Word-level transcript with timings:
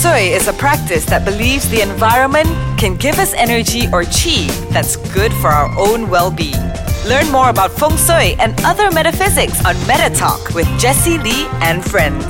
Feng 0.00 0.12
shui 0.14 0.32
is 0.32 0.48
a 0.48 0.52
practice 0.54 1.04
that 1.06 1.26
believes 1.26 1.68
the 1.68 1.82
environment 1.82 2.48
can 2.78 2.96
give 2.96 3.18
us 3.18 3.34
energy 3.34 3.86
or 3.92 4.04
chi 4.04 4.46
that's 4.70 4.96
good 5.12 5.32
for 5.34 5.48
our 5.48 5.68
own 5.78 6.08
well 6.08 6.30
being. 6.30 6.64
Learn 7.06 7.30
more 7.30 7.50
about 7.50 7.70
Feng 7.72 7.96
Shui 7.98 8.34
and 8.40 8.54
other 8.64 8.90
metaphysics 8.90 9.62
on 9.66 9.76
Meta 9.86 10.08
Talk 10.14 10.54
with 10.54 10.66
Jesse 10.80 11.18
Lee 11.18 11.46
and 11.60 11.84
friends. 11.84 12.24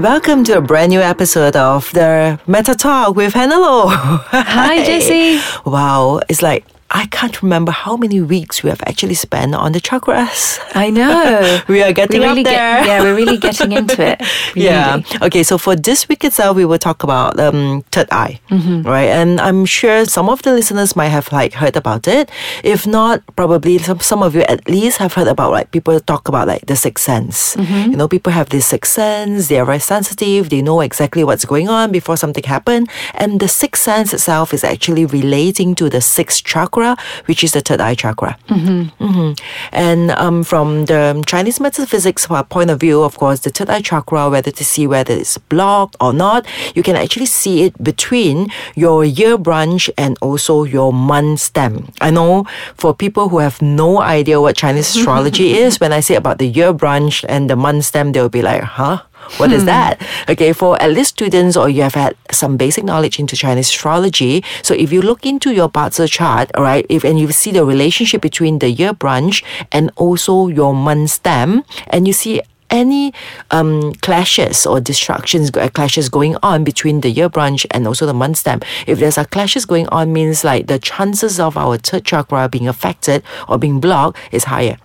Welcome 0.00 0.42
to 0.44 0.58
a 0.58 0.60
brand 0.60 0.90
new 0.90 1.00
episode 1.00 1.54
of 1.54 1.88
the 1.92 2.40
Meta 2.48 2.74
Talk 2.74 3.14
with 3.14 3.34
Hannah 3.34 3.60
Hi, 3.60 4.84
Jesse. 4.88 5.38
Wow, 5.64 6.20
it's 6.28 6.42
like 6.42 6.64
I 6.96 7.06
can't 7.06 7.42
remember 7.42 7.72
how 7.72 7.96
many 7.96 8.20
weeks 8.20 8.62
we 8.62 8.70
have 8.70 8.80
actually 8.86 9.14
spent 9.14 9.52
on 9.54 9.72
the 9.72 9.80
chakras. 9.80 10.60
I 10.76 10.90
know. 10.90 11.60
we 11.68 11.82
are 11.82 11.92
getting 11.92 12.20
we 12.20 12.26
really 12.26 12.40
up 12.42 12.44
there. 12.46 12.78
Get, 12.84 12.86
yeah, 12.86 13.02
we're 13.02 13.16
really 13.16 13.36
getting 13.36 13.72
into 13.72 14.00
it. 14.00 14.22
Really. 14.54 14.66
Yeah. 14.68 15.02
Okay. 15.20 15.42
So 15.42 15.58
for 15.58 15.74
this 15.74 16.08
week 16.08 16.22
itself, 16.24 16.56
we 16.56 16.64
will 16.64 16.78
talk 16.78 17.02
about 17.02 17.40
um, 17.40 17.82
third 17.90 18.06
eye, 18.12 18.38
Mm-hmm. 18.50 18.82
right? 18.86 19.08
And 19.10 19.40
I'm 19.40 19.64
sure 19.66 20.04
some 20.06 20.28
of 20.30 20.42
the 20.42 20.52
listeners 20.52 20.94
might 20.94 21.08
have 21.08 21.32
like 21.32 21.54
heard 21.54 21.74
about 21.76 22.06
it. 22.06 22.30
If 22.62 22.86
not, 22.86 23.22
probably 23.34 23.78
some 23.78 23.98
some 23.98 24.22
of 24.22 24.36
you 24.36 24.42
at 24.42 24.62
least 24.68 24.98
have 24.98 25.14
heard 25.18 25.26
about 25.26 25.50
like 25.50 25.72
people 25.72 25.98
talk 25.98 26.28
about 26.28 26.46
like 26.46 26.62
the 26.70 26.76
sixth 26.76 27.04
sense. 27.04 27.56
Mm-hmm. 27.56 27.90
You 27.90 27.96
know, 27.98 28.06
people 28.06 28.30
have 28.32 28.48
this 28.54 28.66
sixth 28.66 28.92
sense. 28.94 29.48
They 29.48 29.58
are 29.58 29.66
very 29.66 29.80
sensitive. 29.82 30.50
They 30.50 30.62
know 30.62 30.78
exactly 30.80 31.24
what's 31.24 31.44
going 31.44 31.68
on 31.68 31.90
before 31.90 32.16
something 32.16 32.44
happens. 32.44 32.86
And 33.14 33.40
the 33.40 33.48
sixth 33.48 33.82
sense 33.82 34.14
itself 34.14 34.54
is 34.54 34.62
actually 34.62 35.06
relating 35.06 35.74
to 35.82 35.90
the 35.90 36.00
sixth 36.00 36.44
chakra, 36.44 36.83
which 37.26 37.42
is 37.44 37.52
the 37.52 37.60
third 37.60 37.80
eye 37.80 37.94
chakra. 37.94 38.36
Mm-hmm. 38.48 39.32
And 39.72 40.10
um, 40.12 40.44
from 40.44 40.86
the 40.86 41.22
Chinese 41.26 41.60
metaphysics 41.60 42.26
point 42.48 42.70
of 42.70 42.80
view, 42.80 43.02
of 43.02 43.16
course, 43.16 43.40
the 43.40 43.50
third 43.50 43.70
eye 43.70 43.80
chakra, 43.80 44.28
whether 44.30 44.50
to 44.50 44.64
see 44.64 44.86
whether 44.86 45.14
it's 45.14 45.38
blocked 45.38 45.96
or 46.00 46.12
not, 46.12 46.46
you 46.74 46.82
can 46.82 46.96
actually 46.96 47.26
see 47.26 47.62
it 47.62 47.72
between 47.82 48.50
your 48.74 49.04
year 49.04 49.38
branch 49.38 49.90
and 49.96 50.18
also 50.20 50.64
your 50.64 50.92
month 50.92 51.40
stem. 51.40 51.88
I 52.00 52.10
know 52.10 52.44
for 52.76 52.94
people 52.94 53.28
who 53.28 53.38
have 53.38 53.60
no 53.62 54.00
idea 54.00 54.40
what 54.40 54.56
Chinese 54.56 54.94
astrology 54.94 55.54
is, 55.64 55.80
when 55.80 55.92
I 55.92 56.00
say 56.00 56.14
about 56.14 56.38
the 56.38 56.46
year 56.46 56.72
branch 56.72 57.24
and 57.28 57.48
the 57.48 57.56
month 57.56 57.84
stem, 57.86 58.12
they'll 58.12 58.28
be 58.28 58.42
like, 58.42 58.62
huh? 58.62 59.02
What 59.36 59.52
is 59.52 59.64
that? 59.64 60.00
Okay, 60.28 60.52
for 60.52 60.80
at 60.80 60.90
least 60.90 61.10
students 61.10 61.56
or 61.56 61.68
you 61.68 61.82
have 61.82 61.94
had 61.94 62.16
some 62.30 62.56
basic 62.56 62.84
knowledge 62.84 63.18
into 63.18 63.36
Chinese 63.36 63.68
astrology. 63.68 64.44
So 64.62 64.74
if 64.74 64.92
you 64.92 65.02
look 65.02 65.26
into 65.26 65.52
your 65.52 65.68
Bazi 65.68 66.10
chart, 66.10 66.50
all 66.54 66.62
right, 66.62 66.86
if 66.88 67.04
and 67.04 67.18
you 67.18 67.30
see 67.32 67.50
the 67.50 67.64
relationship 67.64 68.22
between 68.22 68.58
the 68.58 68.70
year 68.70 68.92
branch 68.92 69.44
and 69.72 69.90
also 69.96 70.48
your 70.48 70.74
month 70.74 71.10
stem, 71.10 71.64
and 71.88 72.06
you 72.06 72.12
see 72.12 72.40
any 72.70 73.12
um, 73.50 73.92
clashes 73.94 74.66
or 74.66 74.80
distractions, 74.80 75.50
uh, 75.56 75.68
clashes 75.68 76.08
going 76.08 76.36
on 76.42 76.64
between 76.64 77.00
the 77.02 77.10
year 77.10 77.28
branch 77.28 77.66
and 77.70 77.86
also 77.86 78.04
the 78.06 78.14
month 78.14 78.38
stem. 78.38 78.60
If 78.86 78.98
there's 78.98 79.18
a 79.18 79.24
clashes 79.24 79.64
going 79.64 79.88
on, 79.88 80.12
means 80.12 80.44
like 80.44 80.66
the 80.66 80.78
chances 80.78 81.38
of 81.38 81.56
our 81.56 81.76
third 81.76 82.04
chakra 82.04 82.48
being 82.48 82.68
affected 82.68 83.22
or 83.48 83.58
being 83.58 83.80
blocked 83.80 84.18
is 84.32 84.44
higher. 84.44 84.76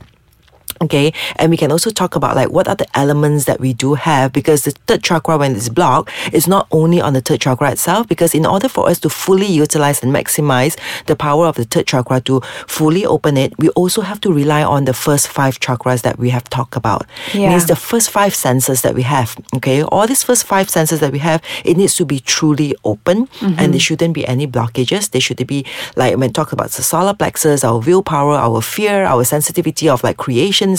Okay, 0.82 1.14
and 1.36 1.50
we 1.50 1.58
can 1.58 1.72
also 1.72 1.90
talk 1.90 2.16
about 2.16 2.36
like 2.36 2.50
what 2.50 2.68
are 2.68 2.76
the 2.76 2.88
elements 2.98 3.46
that 3.46 3.60
we 3.60 3.74
do 3.74 3.96
have 3.96 4.32
because 4.32 4.64
the 4.64 4.72
third 4.88 5.04
chakra, 5.04 5.38
when 5.38 5.56
it's 5.56 5.70
blocked, 5.70 6.10
is 6.32 6.48
not 6.48 6.68
only 6.72 7.02
on 7.02 7.14
the 7.14 7.22
third 7.22 7.42
chakra 7.42 7.72
itself. 7.72 8.08
Because 8.08 8.34
in 8.34 8.46
order 8.46 8.70
for 8.70 8.90
us 8.90 9.00
to 9.00 9.10
fully 9.10 9.46
utilize 9.46 10.02
and 10.04 10.14
maximize 10.14 10.78
the 11.06 11.16
power 11.16 11.46
of 11.48 11.56
the 11.56 11.66
third 11.66 11.88
chakra 11.88 12.22
to 12.22 12.42
fully 12.68 13.06
open 13.06 13.38
it, 13.38 13.58
we 13.58 13.70
also 13.70 14.02
have 14.02 14.22
to 14.22 14.32
rely 14.32 14.64
on 14.64 14.86
the 14.86 14.94
first 14.94 15.28
five 15.28 15.60
chakras 15.60 16.02
that 16.04 16.18
we 16.18 16.30
have 16.30 16.50
talked 16.50 16.76
about. 16.76 17.06
Yeah. 17.34 17.50
Means 17.50 17.66
the 17.66 17.76
first 17.76 18.10
five 18.10 18.34
senses 18.34 18.82
that 18.82 18.96
we 18.96 19.04
have. 19.04 19.38
Okay, 19.56 19.84
all 19.84 20.08
these 20.08 20.24
first 20.24 20.46
five 20.46 20.70
senses 20.70 21.00
that 21.02 21.12
we 21.12 21.20
have, 21.20 21.42
it 21.66 21.78
needs 21.78 21.96
to 21.96 22.06
be 22.06 22.20
truly 22.20 22.76
open, 22.84 23.18
and 23.18 23.30
mm-hmm. 23.58 23.72
there 23.72 23.80
shouldn't 23.80 24.14
be 24.14 24.26
any 24.28 24.48
blockages. 24.48 25.12
There 25.12 25.22
should 25.22 25.46
be 25.46 25.66
like 25.96 26.16
when 26.18 26.32
talk 26.32 26.52
about 26.52 26.72
the 26.72 26.84
solar 26.84 27.14
plexus, 27.14 27.64
our 27.64 27.80
willpower, 27.80 28.36
our 28.36 28.62
fear, 28.62 29.06
our 29.06 29.24
sensitivity 29.24 29.90
of 29.90 30.04
like 30.04 30.18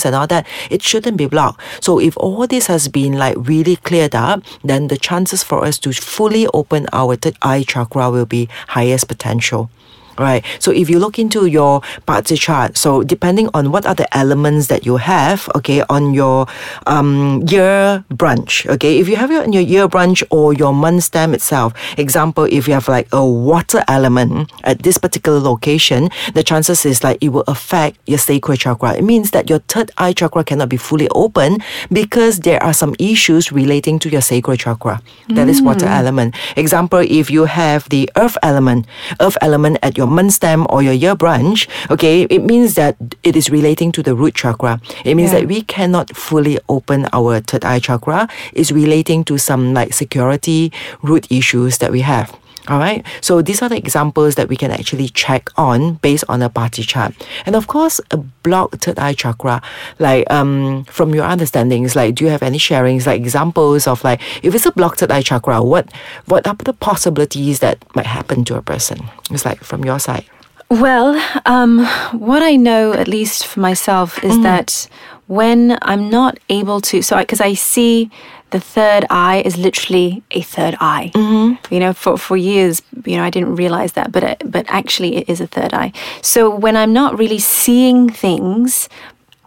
and 0.05 0.15
all 0.15 0.27
that, 0.27 0.47
it 0.69 0.81
shouldn't 0.81 1.17
be 1.17 1.25
blocked. 1.25 1.59
So 1.83 1.99
if 1.99 2.15
all 2.17 2.47
this 2.47 2.67
has 2.67 2.87
been 2.87 3.13
like 3.17 3.35
really 3.37 3.75
cleared 3.75 4.15
up, 4.15 4.43
then 4.63 4.87
the 4.87 4.97
chances 4.97 5.43
for 5.43 5.65
us 5.65 5.77
to 5.79 5.91
fully 5.91 6.47
open 6.53 6.87
our 6.93 7.15
third 7.15 7.37
eye 7.41 7.63
chakra 7.67 8.09
will 8.09 8.25
be 8.25 8.47
highest 8.69 9.07
potential. 9.07 9.69
Right. 10.17 10.43
So 10.59 10.71
if 10.71 10.89
you 10.89 10.99
look 10.99 11.17
into 11.19 11.45
your 11.45 11.81
Bazi 12.07 12.37
chart, 12.37 12.77
so 12.77 13.03
depending 13.03 13.49
on 13.53 13.71
what 13.71 13.85
are 13.85 13.95
the 13.95 14.07
elements 14.15 14.67
that 14.67 14.85
you 14.85 14.97
have, 14.97 15.49
okay, 15.55 15.83
on 15.89 16.13
your 16.13 16.47
um, 16.87 17.43
year 17.47 18.03
branch, 18.09 18.65
okay, 18.67 18.99
if 18.99 19.07
you 19.07 19.15
have 19.15 19.31
it 19.31 19.43
on 19.43 19.53
your 19.53 19.61
year 19.61 19.87
branch 19.87 20.23
or 20.29 20.53
your 20.53 20.73
month 20.73 21.03
stem 21.03 21.33
itself, 21.33 21.73
example, 21.97 22.45
if 22.45 22.67
you 22.67 22.73
have 22.73 22.87
like 22.87 23.07
a 23.11 23.25
water 23.25 23.83
element 23.87 24.51
at 24.63 24.83
this 24.83 24.97
particular 24.97 25.39
location, 25.39 26.09
the 26.33 26.43
chances 26.43 26.85
is 26.85 27.03
like 27.03 27.17
it 27.21 27.29
will 27.29 27.45
affect 27.47 27.97
your 28.05 28.17
sacral 28.17 28.57
chakra. 28.57 28.93
It 28.93 29.03
means 29.03 29.31
that 29.31 29.49
your 29.49 29.59
third 29.59 29.91
eye 29.97 30.13
chakra 30.13 30.43
cannot 30.43 30.69
be 30.69 30.77
fully 30.77 31.07
open 31.09 31.59
because 31.91 32.39
there 32.39 32.61
are 32.63 32.73
some 32.73 32.95
issues 32.99 33.51
relating 33.51 33.99
to 33.99 34.09
your 34.09 34.21
sacral 34.21 34.57
chakra. 34.57 35.01
That 35.29 35.47
is 35.47 35.61
water 35.61 35.87
element. 35.87 36.35
Example, 36.57 36.99
if 36.99 37.29
you 37.31 37.45
have 37.45 37.87
the 37.89 38.09
earth 38.15 38.37
element, 38.43 38.85
earth 39.19 39.37
element 39.41 39.77
at 39.81 39.97
your 39.97 40.00
month 40.07 40.33
stem 40.33 40.65
or 40.69 40.81
your 40.83 40.93
year 40.93 41.15
branch, 41.15 41.67
okay, 41.89 42.23
it 42.29 42.43
means 42.43 42.75
that 42.75 42.95
it 43.23 43.35
is 43.35 43.49
relating 43.49 43.91
to 43.93 44.03
the 44.03 44.15
root 44.15 44.35
chakra. 44.35 44.79
It 45.05 45.15
means 45.15 45.31
Yeah. 45.33 45.39
that 45.41 45.47
we 45.47 45.61
cannot 45.63 46.15
fully 46.15 46.59
open 46.69 47.07
our 47.13 47.39
third 47.39 47.65
eye 47.65 47.79
chakra. 47.79 48.27
It's 48.53 48.71
relating 48.71 49.23
to 49.25 49.37
some 49.37 49.73
like 49.73 49.93
security 49.93 50.71
root 51.01 51.27
issues 51.31 51.77
that 51.79 51.91
we 51.91 52.01
have. 52.01 52.33
All 52.67 52.77
right. 52.77 53.03
So 53.21 53.41
these 53.41 53.61
are 53.61 53.69
the 53.69 53.77
examples 53.77 54.35
that 54.35 54.47
we 54.47 54.55
can 54.55 54.71
actually 54.71 55.09
check 55.09 55.49
on 55.57 55.95
based 55.95 56.23
on 56.29 56.41
a 56.41 56.49
Bazi 56.49 56.87
chart. 56.87 57.13
And 57.45 57.55
of 57.55 57.67
course, 57.67 57.99
a 58.11 58.17
blocked 58.17 58.85
third 58.85 58.99
eye 58.99 59.13
chakra, 59.13 59.61
like 59.99 60.29
um 60.31 60.83
from 60.85 61.15
your 61.15 61.25
understandings, 61.25 61.95
like 61.95 62.15
do 62.15 62.25
you 62.25 62.29
have 62.29 62.43
any 62.43 62.59
sharings, 62.59 63.07
like 63.07 63.19
examples 63.19 63.87
of 63.87 64.03
like 64.03 64.21
if 64.43 64.53
it's 64.53 64.65
a 64.65 64.71
blocked 64.71 64.99
third 64.99 65.11
eye 65.11 65.21
chakra, 65.23 65.63
what 65.63 65.91
what 66.25 66.45
are 66.47 66.55
the 66.55 66.73
possibilities 66.73 67.59
that 67.59 67.83
might 67.95 68.05
happen 68.05 68.45
to 68.45 68.57
a 68.57 68.61
person? 68.61 68.99
It's 69.31 69.45
like 69.45 69.63
from 69.63 69.83
your 69.83 69.99
side. 69.99 70.25
Well, 70.69 71.21
um, 71.45 71.85
what 72.13 72.41
I 72.41 72.55
know, 72.55 72.93
at 72.93 73.09
least 73.09 73.45
for 73.45 73.59
myself, 73.59 74.23
is 74.23 74.41
that 74.41 74.87
when 75.27 75.77
I'm 75.81 76.09
not 76.09 76.39
able 76.47 76.79
to, 76.79 77.01
so 77.01 77.17
because 77.17 77.41
I, 77.41 77.55
see 77.55 78.09
the 78.51 78.59
third 78.59 79.05
eye 79.09 79.41
is 79.43 79.57
literally 79.57 80.23
a 80.31 80.41
third 80.41 80.75
eye. 80.79 81.11
Mm-hmm. 81.15 81.73
You 81.73 81.79
know, 81.79 81.93
for, 81.93 82.17
for 82.17 82.37
years, 82.37 82.81
you 83.05 83.17
know, 83.17 83.23
I 83.23 83.29
didn't 83.29 83.55
realize 83.55 83.93
that, 83.93 84.11
but 84.11 84.23
it, 84.23 84.43
but 84.45 84.65
actually, 84.67 85.17
it 85.17 85.29
is 85.29 85.41
a 85.41 85.47
third 85.47 85.73
eye. 85.73 85.91
So 86.21 86.49
when 86.49 86.77
I'm 86.77 86.93
not 86.93 87.17
really 87.17 87.39
seeing 87.39 88.09
things 88.09 88.89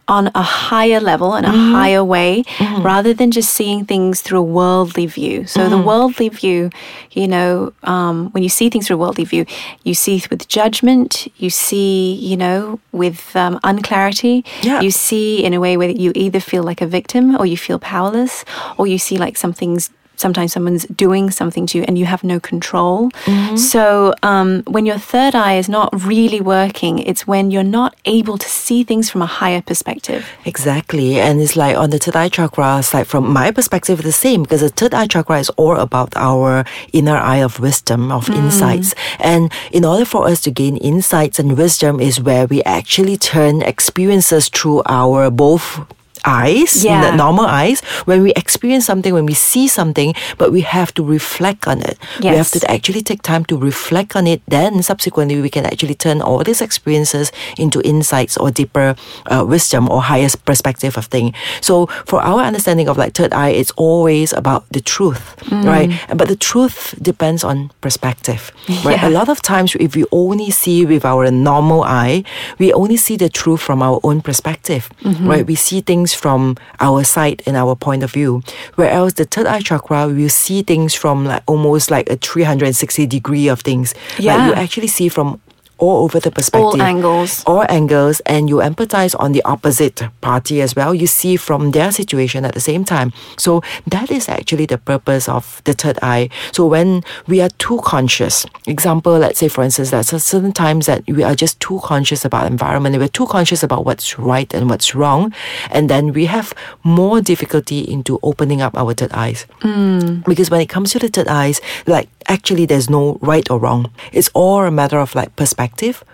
on 0.06 0.30
a 0.34 0.42
higher 0.42 1.00
level 1.00 1.34
and 1.34 1.46
a 1.46 1.50
higher 1.50 2.04
way 2.04 2.44
rather 2.80 3.14
than 3.14 3.30
just 3.30 3.50
seeing 3.54 3.86
things 3.86 4.20
through 4.20 4.38
a 4.38 4.42
worldly 4.42 5.06
view. 5.06 5.46
So 5.46 5.68
the 5.70 5.78
worldly 5.78 6.28
view, 6.28 6.68
you 7.12 7.26
know, 7.26 7.72
um, 7.84 8.30
when 8.32 8.42
you 8.42 8.48
see 8.50 8.68
things 8.68 8.86
through 8.86 8.96
a 8.96 8.98
worldly 9.00 9.24
view, 9.24 9.46
you 9.82 9.94
see 9.94 10.22
with 10.30 10.46
judgment, 10.46 11.26
you 11.38 11.48
see, 11.48 12.14
you 12.14 12.36
know, 12.36 12.80
with 12.92 13.34
um, 13.34 13.58
unclarity, 13.64 14.44
Yeah. 14.62 14.80
you 14.82 14.90
see 14.90 15.42
in 15.44 15.54
a 15.54 15.60
way 15.60 15.76
where 15.76 15.88
you 15.90 16.12
either 16.14 16.40
feel 16.40 16.62
like 16.62 16.82
a 16.82 16.86
victim 16.86 17.36
or 17.36 17.46
you 17.46 17.56
feel 17.56 17.78
powerless 17.78 18.44
or 18.76 18.86
you 18.86 18.98
see 18.98 19.16
like 19.16 19.36
something's 19.38 19.90
sometimes 20.16 20.52
someone's 20.52 20.86
doing 20.86 21.30
something 21.30 21.66
to 21.66 21.78
you 21.78 21.84
and 21.86 21.98
you 21.98 22.06
have 22.06 22.24
no 22.24 22.40
control. 22.40 23.10
So 23.56 24.14
um, 24.22 24.62
when 24.66 24.86
your 24.86 24.98
third 24.98 25.34
eye 25.34 25.56
is 25.56 25.68
not 25.68 25.88
really 26.04 26.40
working, 26.40 26.98
it's 26.98 27.26
when 27.26 27.50
you're 27.50 27.62
not 27.62 27.96
able 28.04 28.38
to 28.38 28.48
see 28.48 28.84
things 28.84 29.10
from 29.10 29.22
a 29.22 29.26
higher 29.26 29.62
perspective. 29.62 30.26
Exactly. 30.44 31.20
And 31.20 31.40
it's 31.40 31.56
like 31.56 31.76
on 31.76 31.90
the 31.90 31.98
third 31.98 32.16
eye 32.16 32.28
chakra, 32.28 32.78
it's 32.78 32.94
like 32.94 33.06
from 33.06 33.32
my 33.32 33.50
perspective, 33.50 34.02
the 34.02 34.12
same 34.12 34.42
because 34.42 34.60
the 34.60 34.68
third 34.68 34.94
eye 34.94 35.06
chakra 35.06 35.38
is 35.38 35.50
all 35.50 35.76
about 35.76 36.16
our 36.16 36.64
inner 36.92 37.16
eye 37.16 37.42
of 37.42 37.60
wisdom, 37.60 38.12
of 38.12 38.28
insights. 38.30 38.94
And 39.18 39.52
in 39.72 39.84
order 39.84 40.04
for 40.04 40.26
us 40.26 40.40
to 40.42 40.50
gain 40.50 40.76
insights 40.76 41.38
and 41.38 41.56
wisdom 41.56 42.00
is 42.00 42.20
where 42.20 42.46
we 42.46 42.62
actually 42.64 43.16
turn 43.16 43.62
experiences 43.62 44.48
through 44.48 44.82
our 44.86 45.30
both 45.30 45.80
eyes, 46.24 46.84
Yeah. 46.84 47.14
normal 47.16 47.46
eyes, 47.46 47.80
when 48.04 48.22
we 48.22 48.32
experience 48.32 48.84
something, 48.86 49.12
when 49.14 49.26
we 49.26 49.34
see 49.34 49.68
something, 49.68 50.14
but 50.38 50.52
we 50.52 50.60
have 50.62 50.92
to 50.94 51.02
reflect 51.04 51.66
on 51.68 51.80
it. 51.82 51.98
We 52.20 52.36
have 52.36 52.50
to 52.52 52.70
actually 52.70 53.02
take 53.02 53.22
time 53.22 53.44
to 53.46 53.56
reflect 53.56 54.16
on 54.16 54.26
it. 54.26 54.40
Then 54.48 54.82
subsequently, 54.82 55.40
we 55.40 55.50
can 55.50 55.66
actually 55.66 55.94
turn 55.94 56.20
all 56.22 56.42
these 56.44 56.60
experiences 56.60 57.32
into 57.58 57.80
insights 57.82 58.36
or 58.36 58.50
deeper 58.50 58.96
uh, 59.30 59.44
wisdom 59.46 59.88
or 59.90 60.02
highest 60.02 60.44
perspective 60.44 60.96
of 60.96 61.06
thing. 61.06 61.34
So 61.60 61.86
for 62.06 62.20
our 62.22 62.40
understanding 62.42 62.88
of 62.88 62.96
like 62.96 63.14
third 63.14 63.32
eye, 63.32 63.50
it's 63.50 63.72
always 63.76 64.32
about 64.32 64.64
the 64.70 64.80
truth, 64.80 65.34
right? 65.52 65.90
But 66.08 66.28
the 66.28 66.36
truth 66.36 66.94
depends 67.02 67.44
on 67.44 67.70
perspective, 67.80 68.52
right? 68.84 69.02
A 69.02 69.10
lot 69.10 69.28
of 69.28 69.42
times, 69.42 69.74
if 69.78 69.94
we 69.96 70.04
only 70.12 70.50
see 70.50 70.86
with 70.86 71.04
our 71.04 71.30
normal 71.30 71.82
eye, 71.84 72.24
we 72.58 72.72
only 72.72 72.96
see 72.96 73.16
the 73.16 73.28
truth 73.28 73.60
from 73.60 73.82
our 73.82 74.00
own 74.02 74.20
perspective, 74.22 74.88
right? 75.28 75.46
We 75.46 75.54
see 75.54 75.80
things 75.80 76.13
things 76.14 76.20
from 76.20 76.56
our 76.80 77.04
side 77.04 77.42
and 77.46 77.56
our 77.56 77.74
point 77.76 78.02
of 78.02 78.12
view. 78.12 78.42
Whereas 78.76 79.14
the 79.14 79.24
third 79.24 79.46
eye 79.46 79.60
chakra, 79.60 80.08
we 80.08 80.28
see 80.28 80.62
things 80.62 80.94
from 80.94 81.24
like 81.24 81.42
almost 81.46 81.90
like 81.90 82.10
a 82.10 82.16
360 82.16 83.06
degree 83.06 83.48
of 83.50 83.60
things. 83.60 83.94
Like 84.18 84.24
Yeah. 84.24 84.46
you 84.48 84.54
actually 84.54 84.88
see 84.88 85.08
from 85.08 85.40
all 85.78 86.04
over 86.04 86.20
the 86.20 86.30
perspective. 86.30 86.64
all 86.64 86.82
angles. 86.82 87.42
All 87.46 87.64
angles, 87.68 88.20
and 88.26 88.48
you 88.48 88.56
empathize 88.56 89.14
on 89.18 89.32
the 89.32 89.42
opposite 89.44 90.02
party 90.20 90.60
as 90.62 90.76
well. 90.76 90.94
You 90.94 91.06
see 91.06 91.36
from 91.36 91.72
their 91.72 91.90
situation 91.90 92.44
at 92.44 92.54
the 92.54 92.60
same 92.60 92.84
time. 92.84 93.12
So 93.36 93.62
that 93.86 94.10
is 94.10 94.28
actually 94.28 94.66
the 94.66 94.78
purpose 94.78 95.28
of 95.28 95.60
the 95.64 95.72
third 95.72 95.98
eye. 96.02 96.30
So 96.52 96.66
when 96.66 97.02
we 97.26 97.40
are 97.40 97.50
too 97.58 97.80
conscious, 97.84 98.46
example, 98.66 99.18
let's 99.18 99.38
say 99.38 99.48
for 99.48 99.64
instance, 99.64 99.90
there's 99.90 100.10
certain 100.22 100.52
times 100.52 100.86
that 100.86 101.02
we 101.08 101.22
are 101.22 101.34
just 101.34 101.58
too 101.60 101.80
conscious 101.82 102.24
about 102.24 102.46
environment, 102.46 102.96
we're 102.96 103.08
too 103.08 103.26
conscious 103.26 103.62
about 103.62 103.84
what's 103.84 104.18
right 104.18 104.52
and 104.54 104.70
what's 104.70 104.94
wrong, 104.94 105.34
and 105.70 105.90
then 105.90 106.12
we 106.12 106.26
have 106.26 106.54
more 106.82 107.20
difficulty 107.20 107.80
into 107.80 108.18
opening 108.22 108.62
up 108.62 108.76
our 108.76 108.94
third 108.94 109.12
eyes. 109.12 109.46
Hmm. 109.60 110.20
Because 110.26 110.50
when 110.50 110.60
it 110.60 110.68
comes 110.68 110.92
to 110.92 110.98
the 110.98 111.08
third 111.08 111.28
eyes, 111.28 111.60
like 111.86 112.08
actually 112.28 112.66
there's 112.66 112.88
no 112.88 113.18
right 113.20 113.50
or 113.50 113.58
wrong. 113.58 113.90
It's 114.12 114.30
all 114.34 114.64
a 114.64 114.70
matter 114.70 114.98
of 114.98 115.14
like 115.14 115.34
perspective 115.36 115.63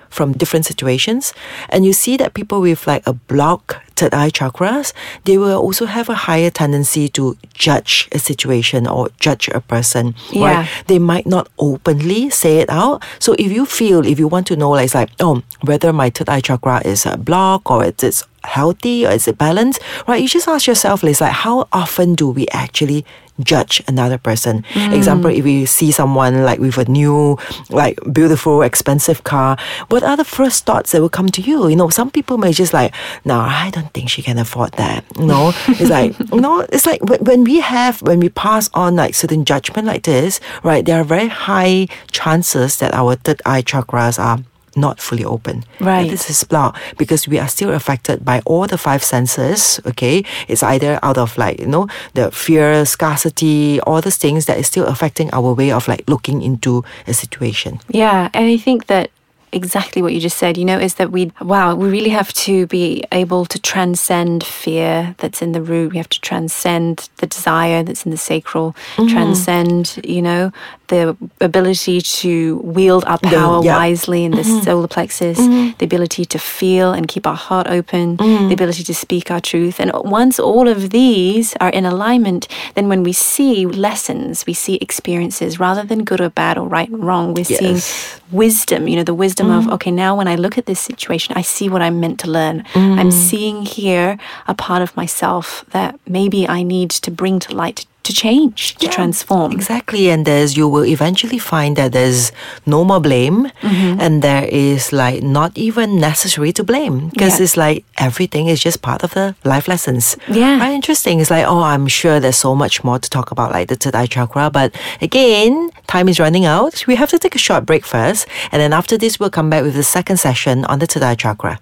from 0.08 0.32
different 0.32 0.66
situations. 0.66 1.32
And 1.68 1.84
you 1.84 1.92
see 1.92 2.16
that 2.16 2.34
people 2.34 2.60
with 2.60 2.86
like 2.86 3.06
a 3.06 3.12
block 3.12 3.82
third 3.96 4.14
eye 4.14 4.30
chakras, 4.30 4.92
they 5.24 5.38
will 5.38 5.58
also 5.58 5.86
have 5.86 6.08
a 6.08 6.14
higher 6.14 6.50
tendency 6.50 7.08
to 7.08 7.36
judge 7.54 8.08
a 8.12 8.18
situation 8.18 8.86
or 8.86 9.10
judge 9.20 9.48
a 9.48 9.60
person. 9.60 10.14
Yeah. 10.32 10.42
Right? 10.42 10.68
They 10.86 10.98
might 10.98 11.26
not 11.26 11.48
openly 11.58 12.30
say 12.30 12.58
it 12.58 12.70
out. 12.70 13.04
So 13.18 13.34
if 13.38 13.52
you 13.52 13.66
feel, 13.66 14.06
if 14.06 14.18
you 14.18 14.26
want 14.26 14.46
to 14.48 14.56
know, 14.56 14.70
like, 14.70 14.86
it's 14.86 14.94
like, 14.94 15.10
oh, 15.20 15.42
whether 15.62 15.92
my 15.92 16.10
third 16.10 16.28
eye 16.28 16.40
chakra 16.40 16.82
is 16.84 17.06
a 17.06 17.16
block 17.16 17.70
or 17.70 17.84
it's, 17.84 18.02
it's 18.02 18.24
healthy 18.44 19.06
or 19.06 19.10
is 19.10 19.28
it 19.28 19.38
balanced, 19.38 19.80
right? 20.06 20.20
You 20.20 20.28
just 20.28 20.48
ask 20.48 20.66
yourself, 20.66 21.04
it's 21.04 21.20
like, 21.20 21.32
how 21.32 21.68
often 21.72 22.14
do 22.14 22.28
we 22.28 22.46
actually 22.48 23.04
judge 23.40 23.82
another 23.88 24.18
person? 24.18 24.62
Mm. 24.72 24.94
Example, 24.94 25.30
if 25.30 25.46
you 25.46 25.66
see 25.66 25.90
someone 25.90 26.42
like 26.44 26.58
with 26.58 26.78
a 26.78 26.84
new, 26.84 27.38
like 27.70 27.98
beautiful, 28.12 28.62
expensive 28.62 29.24
car, 29.24 29.56
what 29.88 30.02
are 30.02 30.16
the 30.16 30.24
first 30.24 30.66
thoughts 30.66 30.92
that 30.92 31.00
will 31.00 31.08
come 31.08 31.28
to 31.30 31.42
you? 31.42 31.68
You 31.68 31.76
know, 31.76 31.88
some 31.88 32.10
people 32.10 32.38
may 32.38 32.52
just 32.52 32.72
like, 32.72 32.94
no, 33.24 33.38
I 33.38 33.70
don't 33.70 33.92
think 33.92 34.10
she 34.10 34.22
can 34.22 34.38
afford 34.38 34.72
that. 34.72 35.04
You 35.18 35.26
know, 35.26 35.52
it's 35.68 35.90
like, 35.90 36.18
you 36.32 36.40
know, 36.40 36.60
it's 36.72 36.86
like 36.86 37.02
when 37.02 37.20
when 37.24 37.44
we 37.44 37.60
have, 37.60 38.02
when 38.02 38.20
we 38.20 38.28
pass 38.28 38.68
on 38.74 38.96
like 38.96 39.14
certain 39.14 39.44
judgment 39.44 39.86
like 39.86 40.02
this, 40.02 40.40
right, 40.62 40.84
there 40.84 41.00
are 41.00 41.04
very 41.04 41.28
high 41.28 41.88
chances 42.10 42.78
that 42.78 42.92
our 42.92 43.14
third 43.14 43.40
eye 43.46 43.62
chakras 43.62 44.18
are 44.18 44.38
not 44.76 45.00
fully 45.00 45.24
open. 45.24 45.64
Right. 45.80 46.10
This 46.10 46.30
is 46.30 46.44
blocked 46.44 46.78
because 46.98 47.28
we 47.28 47.38
are 47.38 47.48
still 47.48 47.72
affected 47.72 48.24
by 48.24 48.40
all 48.44 48.66
the 48.66 48.78
five 48.78 49.02
senses. 49.02 49.80
Okay. 49.86 50.24
It's 50.48 50.62
either 50.62 50.98
out 51.02 51.18
of 51.18 51.36
like, 51.38 51.60
you 51.60 51.66
know, 51.66 51.88
the 52.14 52.30
fear, 52.30 52.84
scarcity, 52.84 53.80
all 53.80 54.00
these 54.00 54.16
things 54.16 54.46
that 54.46 54.58
is 54.58 54.66
still 54.66 54.86
affecting 54.86 55.30
our 55.32 55.52
way 55.54 55.70
of 55.72 55.88
like 55.88 56.08
looking 56.08 56.42
into 56.42 56.84
a 57.06 57.14
situation. 57.14 57.80
Yeah, 57.88 58.30
and 58.34 58.46
I 58.46 58.56
think 58.56 58.86
that 58.86 59.10
exactly 59.52 60.02
what 60.02 60.12
you 60.12 60.20
just 60.20 60.38
said, 60.38 60.56
you 60.56 60.64
know, 60.64 60.78
is 60.78 60.94
that 60.94 61.10
we, 61.10 61.32
wow, 61.40 61.74
we 61.74 61.88
really 61.88 62.10
have 62.10 62.32
to 62.32 62.66
be 62.66 63.04
able 63.12 63.44
to 63.46 63.60
transcend 63.60 64.44
fear 64.44 65.14
that's 65.18 65.42
in 65.42 65.52
the 65.52 65.62
root. 65.62 65.92
We 65.92 65.98
have 65.98 66.08
to 66.10 66.20
transcend 66.20 67.08
the 67.16 67.26
desire 67.26 67.82
that's 67.82 68.04
in 68.04 68.10
the 68.10 68.16
sacral, 68.16 68.74
mm. 68.96 69.08
transcend, 69.10 70.00
you 70.04 70.22
know, 70.22 70.52
the 70.88 71.16
ability 71.40 72.00
to 72.00 72.58
wield 72.58 73.04
our 73.04 73.18
power 73.18 73.64
yeah. 73.64 73.76
wisely 73.76 74.24
in 74.24 74.32
the 74.32 74.42
mm-hmm. 74.42 74.64
solar 74.64 74.88
plexus, 74.88 75.38
mm-hmm. 75.38 75.76
the 75.78 75.84
ability 75.84 76.24
to 76.24 76.38
feel 76.38 76.92
and 76.92 77.06
keep 77.06 77.26
our 77.26 77.36
heart 77.36 77.68
open, 77.68 78.16
mm. 78.16 78.48
the 78.48 78.54
ability 78.54 78.82
to 78.82 78.94
speak 78.94 79.30
our 79.30 79.40
truth. 79.40 79.78
And 79.78 79.92
once 79.94 80.38
all 80.40 80.68
of 80.68 80.90
these 80.90 81.54
are 81.60 81.70
in 81.70 81.86
alignment, 81.86 82.48
then 82.74 82.88
when 82.88 83.04
we 83.04 83.12
see 83.12 83.66
lessons, 83.66 84.44
we 84.46 84.52
see 84.52 84.76
experiences 84.76 85.60
rather 85.60 85.84
than 85.84 86.04
good 86.04 86.20
or 86.20 86.30
bad 86.30 86.58
or 86.58 86.66
right 86.66 86.88
and 86.88 87.04
wrong, 87.04 87.34
we're 87.34 87.44
seeing 87.44 87.76
Yes. 87.76 88.19
Wisdom, 88.32 88.88
you 88.88 88.96
know, 88.96 89.04
the 89.04 89.14
wisdom 89.14 89.50
of, 89.50 89.64
mm. 89.64 89.72
okay, 89.72 89.90
now 89.90 90.16
when 90.16 90.28
I 90.28 90.36
look 90.36 90.58
at 90.58 90.66
this 90.66 90.80
situation, 90.80 91.34
I 91.36 91.42
see 91.42 91.68
what 91.68 91.82
I'm 91.82 92.00
meant 92.00 92.20
to 92.20 92.30
learn. 92.30 92.64
I'm 92.74 93.10
mm. 93.10 93.12
seeing 93.12 93.66
here 93.66 94.18
a 94.46 94.54
part 94.54 94.82
of 94.82 94.96
myself 94.96 95.64
that 95.70 95.98
maybe 96.06 96.48
I 96.48 96.62
need 96.62 96.90
to 96.90 97.10
bring 97.10 97.38
to 97.40 97.54
light 97.54 97.86
to 98.02 98.12
change, 98.12 98.74
to 98.76 98.86
Yeah, 98.86 98.92
transform. 98.92 99.52
Exactly. 99.52 100.08
And 100.10 100.24
there's, 100.26 100.56
you 100.56 100.66
will 100.68 100.84
eventually 100.86 101.38
find 101.38 101.76
that 101.76 101.92
there's 101.92 102.32
no 102.66 102.84
more 102.84 103.00
blame 103.00 103.50
Mm-hmm. 103.60 104.00
and 104.00 104.22
there 104.22 104.44
is 104.50 104.92
like 104.92 105.22
not 105.22 105.56
even 105.56 105.98
necessary 106.00 106.52
to 106.52 106.64
blame 106.64 107.08
because 107.10 107.38
Yeah. 107.38 107.44
it's 107.44 107.56
like 107.56 107.84
everything 107.98 108.46
is 108.48 108.60
just 108.60 108.80
part 108.82 109.02
of 109.02 109.12
the 109.14 109.34
life 109.44 109.68
lessons. 109.68 110.16
Yeah. 110.28 110.58
Right. 110.58 110.72
Interesting. 110.72 111.20
It's 111.20 111.30
like, 111.30 111.46
oh, 111.46 111.62
I'm 111.62 111.86
sure 111.88 112.20
there's 112.20 112.36
so 112.36 112.54
much 112.54 112.82
more 112.84 112.98
to 112.98 113.08
talk 113.10 113.30
about 113.30 113.52
like 113.52 113.68
the 113.68 113.76
third 113.76 113.94
eye 113.94 114.06
chakra. 114.06 114.50
But 114.50 114.74
again, 115.00 115.70
time 115.86 116.08
is 116.08 116.18
running 116.18 116.44
out. 116.46 116.86
We 116.86 116.94
have 116.96 117.10
to 117.10 117.18
take 117.18 117.34
a 117.34 117.38
short 117.38 117.66
break 117.66 117.84
first. 117.84 118.26
And 118.52 118.60
then 118.60 118.72
after 118.72 118.96
this, 118.98 119.20
we'll 119.20 119.30
come 119.30 119.50
back 119.50 119.62
with 119.62 119.74
the 119.74 119.82
second 119.84 120.16
session 120.18 120.64
on 120.64 120.78
the 120.78 120.86
third 120.86 121.02
eye 121.02 121.14
chakra. 121.14 121.60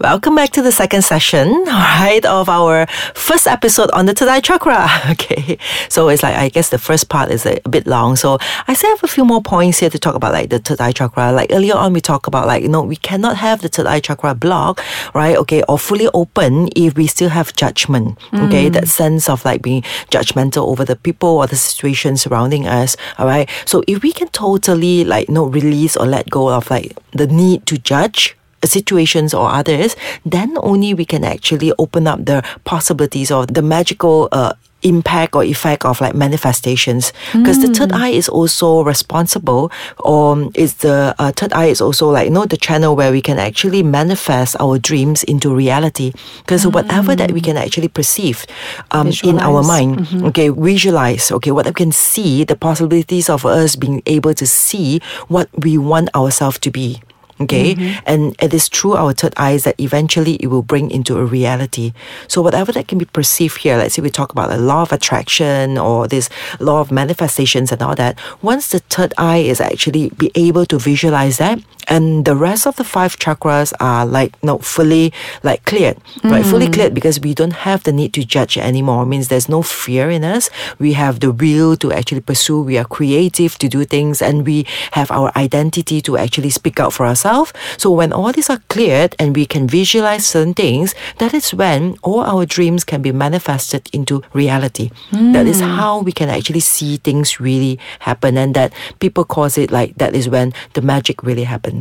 Welcome 0.00 0.34
back 0.34 0.48
to 0.52 0.62
the 0.62 0.72
second 0.72 1.02
session, 1.02 1.48
all 1.48 1.64
right, 1.66 2.24
of 2.24 2.48
our 2.48 2.86
first 3.12 3.46
episode 3.46 3.90
on 3.90 4.06
the 4.06 4.14
third 4.14 4.30
eye 4.30 4.40
chakra. 4.40 4.88
Okay, 5.10 5.58
so 5.90 6.08
it's 6.08 6.22
like 6.22 6.34
I 6.34 6.48
guess 6.48 6.70
the 6.70 6.78
first 6.78 7.10
part 7.10 7.30
is 7.30 7.44
a, 7.44 7.60
bit 7.68 7.86
long, 7.86 8.16
so 8.16 8.38
I 8.66 8.72
still 8.72 8.88
have 8.88 9.04
a 9.04 9.08
few 9.08 9.26
more 9.26 9.42
points 9.42 9.80
here 9.80 9.90
to 9.90 9.98
talk 9.98 10.14
about 10.14 10.32
like 10.32 10.48
the 10.48 10.58
third 10.58 10.80
eye 10.80 10.92
chakra. 10.92 11.32
Like 11.32 11.52
earlier 11.52 11.74
on, 11.74 11.92
we 11.92 12.00
talked 12.00 12.26
about 12.26 12.46
like 12.46 12.62
you 12.62 12.70
know 12.70 12.80
we 12.80 12.96
cannot 12.96 13.36
have 13.36 13.60
the 13.60 13.68
third 13.68 13.84
eye 13.84 14.00
chakra 14.00 14.34
block, 14.34 14.80
right? 15.14 15.36
Okay, 15.36 15.62
or 15.68 15.78
fully 15.78 16.08
open 16.14 16.70
if 16.74 16.96
we 16.96 17.06
still 17.06 17.28
have 17.28 17.54
judgment. 17.54 18.16
Okay, 18.32 18.70
mm. 18.70 18.72
that 18.72 18.88
sense 18.88 19.28
of 19.28 19.44
like 19.44 19.60
being 19.60 19.82
judgmental 20.10 20.66
over 20.66 20.82
the 20.82 20.96
people 20.96 21.28
or 21.28 21.46
the 21.46 21.56
situation 21.56 22.16
surrounding 22.16 22.66
us. 22.66 22.96
All 23.18 23.26
right, 23.26 23.50
so 23.66 23.82
if 23.86 24.02
we 24.02 24.12
can 24.12 24.28
totally 24.28 25.04
like 25.04 25.28
you 25.28 25.34
know 25.34 25.44
release 25.44 25.94
or 25.94 26.06
let 26.06 26.30
go 26.30 26.48
of 26.48 26.70
like 26.70 26.96
the 27.12 27.26
need 27.26 27.66
to 27.66 27.76
judge 27.76 28.38
situations 28.66 29.34
or 29.34 29.48
others, 29.48 29.96
then 30.24 30.56
only 30.62 30.94
we 30.94 31.04
can 31.04 31.24
actually 31.24 31.72
open 31.78 32.06
up 32.06 32.24
the 32.24 32.42
possibilities 32.64 33.30
of 33.30 33.54
the 33.54 33.62
magical 33.62 34.28
uh, 34.32 34.52
impact 34.82 35.34
or 35.34 35.44
effect 35.44 35.84
of 35.84 36.00
like 36.00 36.14
manifestations. 36.14 37.12
Because 37.32 37.60
the 37.60 37.68
third 37.68 37.92
eye 37.92 38.08
is 38.08 38.28
also 38.28 38.82
responsible 38.82 39.70
or 39.98 40.50
is 40.54 40.74
the 40.76 41.14
uh, 41.18 41.32
third 41.32 41.52
eye 41.52 41.66
is 41.66 41.80
also 41.80 42.10
like 42.10 42.26
you 42.26 42.30
know 42.30 42.46
the 42.46 42.56
channel 42.56 42.96
where 42.96 43.12
we 43.12 43.20
can 43.20 43.38
actually 43.38 43.82
manifest 43.82 44.56
our 44.60 44.78
dreams 44.78 45.22
into 45.24 45.54
reality. 45.54 46.12
Because 46.38 46.66
whatever 46.66 47.14
that 47.14 47.32
we 47.32 47.40
can 47.40 47.56
actually 47.56 47.88
perceive 47.88 48.46
um, 48.90 49.12
in 49.24 49.38
our 49.38 49.62
mind 49.62 50.06
okay 50.24 50.48
visualize 50.48 51.30
okay 51.32 51.50
what 51.50 51.66
we 51.66 51.72
can 51.72 51.92
see 51.92 52.44
the 52.44 52.56
possibilities 52.56 53.28
of 53.28 53.44
us 53.44 53.76
being 53.76 54.02
able 54.06 54.34
to 54.34 54.46
see 54.46 55.00
what 55.28 55.48
we 55.62 55.76
want 55.78 56.08
ourselves 56.14 56.58
to 56.58 56.70
be 56.70 57.00
Okay, 57.40 57.74
mm-hmm. 57.74 58.04
and 58.04 58.36
it 58.42 58.52
is 58.52 58.68
through 58.68 58.94
our 58.94 59.14
third 59.14 59.32
eyes 59.38 59.64
that 59.64 59.80
eventually 59.80 60.34
it 60.36 60.48
will 60.48 60.62
bring 60.62 60.90
into 60.90 61.16
a 61.16 61.24
reality. 61.24 61.94
So 62.28 62.42
whatever 62.42 62.70
that 62.72 62.86
can 62.86 62.98
be 62.98 63.06
perceived 63.06 63.58
here, 63.58 63.78
let's 63.78 63.94
say 63.94 64.02
we 64.02 64.10
talk 64.10 64.30
about 64.32 64.50
the 64.50 64.58
law 64.58 64.82
of 64.82 64.92
attraction 64.92 65.78
or 65.78 66.06
this 66.06 66.28
law 66.58 66.80
of 66.80 66.92
manifestations 66.92 67.72
and 67.72 67.80
all 67.80 67.94
that. 67.94 68.18
Once 68.42 68.68
the 68.68 68.80
third 68.80 69.14
eye 69.16 69.38
is 69.38 69.60
actually 69.60 70.10
be 70.10 70.30
able 70.34 70.66
to 70.66 70.78
visualize 70.78 71.38
that, 71.38 71.58
and 71.88 72.24
the 72.24 72.36
rest 72.36 72.66
of 72.66 72.76
the 72.76 72.84
five 72.84 73.16
chakras 73.18 73.72
are 73.80 74.06
like 74.06 74.40
no 74.42 74.58
fully 74.58 75.12
like 75.42 75.64
cleared, 75.64 75.98
right? 76.24 76.44
Fully 76.44 76.68
mm. 76.68 76.72
cleared 76.72 76.94
because 76.94 77.20
we 77.20 77.34
don't 77.34 77.64
have 77.64 77.82
the 77.84 77.92
need 77.92 78.12
to 78.14 78.24
judge 78.24 78.58
anymore. 78.58 79.02
It 79.04 79.06
means 79.06 79.28
there's 79.28 79.48
no 79.48 79.62
fear 79.62 80.10
in 80.10 80.24
us. 80.24 80.50
We 80.78 80.92
have 80.94 81.20
the 81.20 81.32
will 81.32 81.76
to 81.78 81.92
actually 81.92 82.20
pursue. 82.20 82.62
We 82.62 82.78
are 82.78 82.84
creative 82.84 83.56
to 83.58 83.68
do 83.68 83.84
things, 83.84 84.20
and 84.22 84.46
we 84.46 84.66
have 84.92 85.10
our 85.10 85.32
identity 85.36 86.00
to 86.02 86.16
actually 86.16 86.50
speak 86.50 86.80
out 86.80 86.92
for 86.92 87.06
ourselves. 87.06 87.52
So 87.76 87.90
when 87.90 88.12
all 88.12 88.32
these 88.32 88.50
are 88.50 88.60
cleared 88.68 89.16
and 89.18 89.34
we 89.34 89.46
can 89.46 89.66
visualize 89.66 90.26
certain 90.26 90.54
things, 90.54 90.94
that 91.18 91.32
is 91.34 91.54
when 91.54 91.96
all 92.02 92.20
our 92.20 92.44
dreams 92.46 92.84
can 92.84 93.02
be 93.02 93.12
manifested 93.12 93.88
into 93.92 94.22
reality. 94.32 94.90
That 95.12 95.46
is 95.46 95.60
mm. 95.60 95.76
how 95.76 96.00
we 96.00 96.12
can 96.12 96.28
actually 96.28 96.60
see 96.60 96.98
things 96.98 97.40
really 97.40 97.78
happen, 98.00 98.36
and 98.36 98.54
that 98.54 98.72
people 98.98 99.24
cause 99.24 99.56
it 99.56 99.70
like 99.70 99.96
that 99.96 100.14
is 100.14 100.28
when 100.28 100.52
the 100.74 100.82
magic 100.82 101.22
really 101.22 101.44
happens. 101.44 101.79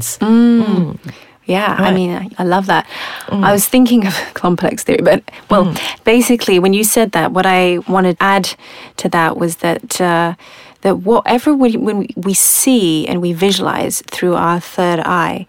Yeah, 1.49 1.75
I 1.79 1.91
mean, 1.91 2.31
I, 2.37 2.43
love 2.43 2.67
that. 2.67 2.87
I 3.27 3.51
was 3.51 3.65
thinking 3.65 4.05
of 4.05 4.13
complex 4.35 4.83
theory, 4.83 5.01
but 5.01 5.23
well, 5.49 5.75
basically, 6.03 6.59
when 6.59 6.73
you 6.73 6.83
said 6.83 7.11
that, 7.13 7.31
what 7.31 7.47
I 7.47 7.79
wanted 7.87 8.19
to 8.19 8.23
add 8.23 8.55
to 8.97 9.09
that 9.09 9.35
was 9.35 9.55
that 9.57 9.99
uh, 9.99 10.35
that 10.81 10.97
whatever 10.97 11.55
we, 11.55 11.75
when 11.75 12.07
we 12.15 12.35
see 12.35 13.07
and 13.07 13.19
we 13.19 13.33
visualize 13.33 14.03
through 14.11 14.35
our 14.35 14.59
third 14.59 14.99
eye 14.99 15.47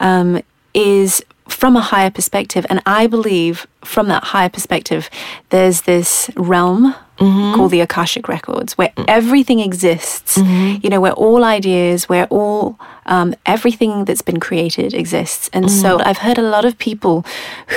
um, 0.00 0.42
is 0.72 1.22
from 1.48 1.76
a 1.76 1.82
higher 1.82 2.10
perspective, 2.10 2.64
and 2.70 2.80
I 2.86 3.06
believe 3.06 3.66
from 3.84 4.08
that 4.08 4.24
higher 4.24 4.48
perspective, 4.48 5.08
there's 5.50 5.82
this 5.82 6.30
realm 6.36 6.94
Mm-hmm. 7.18 7.54
called 7.54 7.70
the 7.70 7.80
Akashic 7.80 8.26
Records, 8.26 8.76
where 8.78 8.88
Mm. 8.96 9.04
everything 9.06 9.60
exists. 9.60 10.38
Mm-hmm. 10.38 10.78
You 10.82 10.90
know, 10.90 11.00
where 11.00 11.12
all 11.12 11.44
ideas, 11.44 12.08
where 12.08 12.26
all 12.30 12.78
um, 13.06 13.34
everything 13.46 14.06
that's 14.06 14.22
been 14.22 14.40
created 14.40 14.92
exists. 14.94 15.48
And 15.52 15.70
so 15.70 15.98
Mm. 15.98 16.06
I've 16.06 16.18
heard 16.18 16.38
a 16.38 16.42
lot 16.42 16.64
of 16.64 16.78
people 16.78 17.24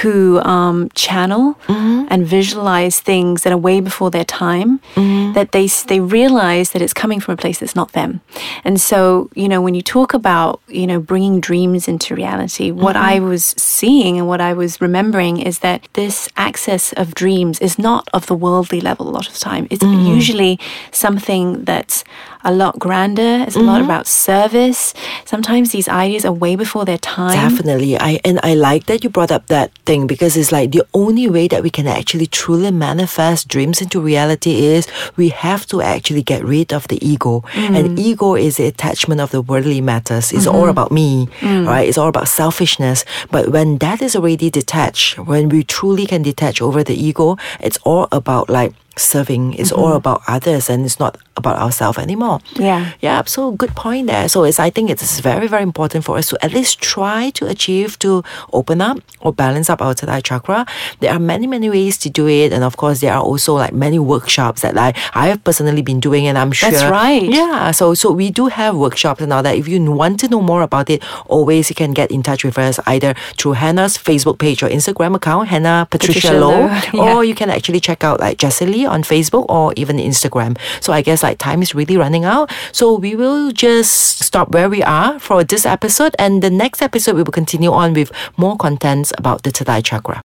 who 0.01 0.39
um, 0.41 0.89
channel 0.95 1.57
Mm-hmm. 1.67 2.07
and 2.09 2.25
visualize 2.25 3.01
things 3.01 3.43
that 3.43 3.51
are 3.53 3.57
way 3.57 3.81
before 3.81 4.09
their 4.09 4.23
time. 4.25 4.79
Mm-hmm. 4.95 5.33
That 5.33 5.51
they 5.51 5.67
they 5.87 5.99
realize 5.99 6.71
that 6.71 6.81
it's 6.81 6.93
coming 6.93 7.19
from 7.21 7.33
a 7.33 7.37
place 7.37 7.59
that's 7.59 7.75
not 7.75 7.91
them. 7.91 8.21
And 8.63 8.79
so 8.81 9.29
you 9.35 9.47
know, 9.49 9.61
when 9.61 9.75
you 9.75 9.81
talk 9.83 10.13
about 10.15 10.59
you 10.67 10.87
know 10.87 10.99
bringing 10.99 11.39
dreams 11.41 11.87
into 11.87 12.15
reality, 12.15 12.71
what 12.71 12.95
I 12.95 13.17
Mm-hmm. 13.19 13.29
was 13.29 13.43
seeing 13.57 14.17
and 14.17 14.27
what 14.27 14.41
I 14.41 14.53
was 14.53 14.79
remembering 14.81 15.37
is 15.41 15.59
that 15.59 15.87
this 15.95 16.29
access 16.35 16.93
of 16.93 17.13
dreams 17.15 17.59
is 17.59 17.77
not 17.77 18.07
of 18.13 18.25
the 18.27 18.35
worldly 18.35 18.81
level 18.81 19.07
a 19.09 19.13
lot 19.17 19.27
of 19.27 19.37
time. 19.39 19.65
It's 19.69 19.83
Mm-hmm. 19.83 20.15
usually 20.17 20.59
something 20.91 21.65
that's 21.65 22.03
a 22.45 22.53
lot 22.53 22.79
grander. 22.79 23.43
It's 23.45 23.55
a 23.55 23.59
lot 23.59 23.75
Mm-hmm. 23.75 23.91
about 23.91 24.07
service. 24.07 24.93
Sometimes 25.25 25.71
these 25.71 25.89
ideas 25.89 26.23
are 26.23 26.31
way 26.31 26.55
before 26.55 26.85
their 26.85 26.97
time. 26.97 27.33
Definitely. 27.33 27.99
I 27.99 28.19
and 28.23 28.39
I 28.41 28.55
like 28.55 28.85
that 28.85 29.03
you 29.03 29.09
brought 29.09 29.31
up 29.31 29.47
that 29.47 29.71
thing 29.85 30.07
because 30.07 30.37
it's 30.37 30.51
like 30.51 30.71
the 30.71 30.85
only 30.93 31.27
way 31.29 31.47
that 31.49 31.61
we 31.61 31.69
can 31.69 31.87
actually 31.87 32.27
truly 32.27 32.71
manifest 32.71 33.47
dreams 33.47 33.81
into 33.81 33.99
reality 33.99 34.65
is 34.65 34.87
we 35.17 35.29
have 35.29 35.65
to 35.67 35.81
actually 35.81 36.23
get 36.23 36.43
rid 36.43 36.71
of 36.71 36.87
the 36.87 37.03
ego. 37.05 37.43
And 37.55 37.97
mm. 37.97 37.99
ego 37.99 38.35
is 38.35 38.57
the 38.57 38.67
attachment 38.67 39.19
of 39.21 39.31
the 39.31 39.41
worldly 39.41 39.81
matters. 39.81 40.31
It's 40.31 40.47
all 40.47 40.61
mm-hmm. 40.61 40.69
about 40.69 40.91
me, 40.91 41.27
mm. 41.41 41.67
right? 41.67 41.87
It's 41.87 41.97
all 41.97 42.07
about 42.07 42.27
selfishness. 42.27 43.03
But 43.31 43.49
when 43.49 43.77
that 43.79 44.01
is 44.01 44.15
already 44.15 44.49
detached, 44.49 45.19
when 45.19 45.49
we 45.49 45.63
truly 45.63 46.05
can 46.05 46.21
detach 46.21 46.61
over 46.61 46.83
the 46.83 46.95
ego, 46.95 47.37
it's 47.59 47.77
all 47.83 48.07
about 48.11 48.49
like 48.49 48.73
serving. 48.97 49.53
It's 49.53 49.71
all 49.71 49.87
mm-hmm. 49.87 49.97
about 49.97 50.21
others 50.27 50.69
and 50.69 50.85
it's 50.85 50.99
not 50.99 51.17
about 51.37 51.57
ourselves 51.57 51.97
anymore. 51.97 52.39
Yeah. 52.55 52.93
Yeah, 53.01 53.23
so 53.25 53.51
good 53.51 53.75
point 53.75 54.07
there. 54.07 54.29
So 54.29 54.43
it's 54.43 54.59
I 54.59 54.69
think 54.69 54.89
it's 54.89 55.19
very, 55.19 55.47
very 55.47 55.63
important 55.63 56.05
for 56.05 56.17
us 56.17 56.29
to 56.29 56.43
at 56.43 56.53
least 56.53 56.81
try 56.81 57.29
to 57.31 57.47
achieve 57.47 57.99
to 57.99 58.23
open 58.53 58.81
up 58.81 58.99
or 59.19 59.33
balance 59.33 59.69
up 59.69 59.81
our 59.81 59.93
third 59.93 60.09
eye 60.09 60.21
chakra. 60.21 60.65
There 60.99 61.11
are 61.11 61.19
many, 61.19 61.47
many 61.47 61.69
ways 61.69 61.97
to 61.99 62.09
do 62.09 62.27
it. 62.27 62.53
And 62.53 62.63
of 62.63 62.77
course 62.77 63.01
there 63.01 63.13
are 63.13 63.21
also 63.21 63.55
like 63.55 63.73
many 63.73 63.99
workshops 63.99 64.61
that 64.61 64.77
I, 64.77 64.93
I 65.13 65.27
have 65.27 65.43
personally 65.43 65.81
been 65.81 65.99
doing 65.99 66.27
and 66.27 66.37
I'm 66.37 66.51
sure 66.51 66.71
That's 66.71 66.89
right. 66.89 67.23
Yeah. 67.23 67.71
So 67.71 67.93
so 67.93 68.11
we 68.11 68.29
do 68.31 68.47
have 68.47 68.75
workshops 68.75 69.21
and 69.21 69.33
all 69.33 69.43
that. 69.43 69.57
If 69.57 69.67
you 69.67 69.79
want 69.91 70.19
to 70.21 70.27
know 70.27 70.41
more 70.41 70.61
about 70.61 70.89
it, 70.89 71.03
always 71.27 71.69
you 71.69 71.75
can 71.75 71.91
get 71.91 72.11
in 72.11 72.23
touch 72.23 72.43
with 72.43 72.57
us 72.57 72.79
either 72.85 73.15
through 73.37 73.53
Hannah's 73.53 73.97
Facebook 73.97 74.39
page 74.39 74.63
or 74.63 74.69
Instagram 74.69 75.15
account, 75.15 75.49
Hannah 75.49 75.87
Patricia, 75.89 76.19
Patricia 76.19 76.39
Low, 76.39 76.61
Low, 76.61 76.67
yeah. 76.93 77.15
or 77.15 77.23
you 77.23 77.35
can 77.35 77.49
actually 77.49 77.79
check 77.79 78.03
out 78.03 78.19
like 78.19 78.37
Jessie 78.37 78.65
Lee 78.65 78.84
on 78.85 79.03
Facebook 79.03 79.45
or 79.49 79.73
even 79.75 79.97
Instagram. 79.97 80.57
So 80.81 80.93
I 80.93 81.01
guess 81.01 81.23
like 81.23 81.37
time 81.37 81.61
is 81.61 81.75
really 81.75 81.97
running 81.97 82.25
out. 82.25 82.51
So 82.71 82.93
we 82.93 83.15
will 83.15 83.51
just 83.51 84.19
stop 84.19 84.51
where 84.51 84.69
we 84.69 84.83
are 84.83 85.19
for 85.19 85.43
this 85.43 85.65
episode 85.65 86.15
and 86.19 86.41
the 86.41 86.49
next 86.49 86.81
episode 86.81 87.15
we 87.15 87.23
will 87.23 87.31
continue 87.31 87.71
on 87.71 87.93
with 87.93 88.11
more 88.37 88.57
contents 88.57 89.11
about 89.17 89.43
the 89.43 89.51
third 89.51 89.83
chakra. 89.83 90.23